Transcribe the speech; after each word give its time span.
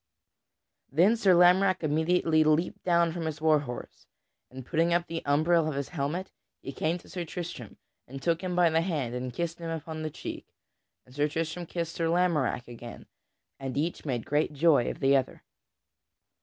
Then 0.91 1.15
Sir 1.15 1.35
Lamorack 1.35 1.83
immediately 1.83 2.43
leaped 2.43 2.81
down 2.83 3.13
from 3.13 3.27
his 3.27 3.39
war 3.39 3.59
horse 3.59 4.07
and 4.49 4.65
putting 4.65 4.95
up 4.95 5.05
the 5.05 5.21
umbril 5.27 5.69
of 5.69 5.75
his 5.75 5.89
helmet, 5.89 6.31
he 6.59 6.71
came 6.71 6.97
to 6.97 7.07
Sir 7.07 7.23
Tristram 7.23 7.77
and 8.07 8.19
took 8.19 8.41
him 8.41 8.55
by 8.55 8.71
the 8.71 8.81
hand 8.81 9.13
and 9.13 9.31
kissed 9.31 9.59
him 9.59 9.69
upon 9.69 10.01
the 10.01 10.09
cheek. 10.09 10.47
And 11.05 11.13
Sir 11.13 11.27
Tristram 11.27 11.67
kissed 11.67 11.93
Sir 11.93 12.07
Lamorack 12.09 12.67
again, 12.67 13.05
and 13.59 13.77
each 13.77 14.03
made 14.03 14.25
great 14.25 14.53
joy 14.53 14.89
of 14.89 15.01
the 15.01 15.15
other. 15.15 15.43